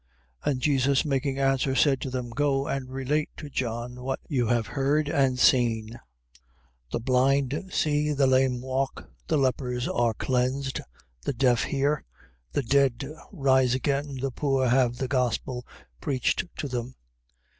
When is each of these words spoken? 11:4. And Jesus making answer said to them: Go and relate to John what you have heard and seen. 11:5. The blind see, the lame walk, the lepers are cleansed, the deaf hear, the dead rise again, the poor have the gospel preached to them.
11:4. 0.47 0.51
And 0.51 0.61
Jesus 0.61 1.05
making 1.05 1.37
answer 1.37 1.75
said 1.75 2.01
to 2.01 2.09
them: 2.09 2.31
Go 2.31 2.65
and 2.65 2.89
relate 2.89 3.29
to 3.37 3.51
John 3.51 4.01
what 4.01 4.19
you 4.27 4.47
have 4.47 4.65
heard 4.65 5.07
and 5.07 5.37
seen. 5.37 5.89
11:5. 5.91 5.99
The 6.93 6.99
blind 7.01 7.69
see, 7.71 8.11
the 8.11 8.25
lame 8.25 8.61
walk, 8.61 9.07
the 9.27 9.37
lepers 9.37 9.87
are 9.87 10.15
cleansed, 10.15 10.81
the 11.21 11.33
deaf 11.33 11.65
hear, 11.65 12.03
the 12.51 12.63
dead 12.63 13.07
rise 13.31 13.75
again, 13.75 14.15
the 14.19 14.31
poor 14.31 14.69
have 14.69 14.97
the 14.97 15.07
gospel 15.07 15.67
preached 15.99 16.45
to 16.57 16.67
them. 16.67 16.95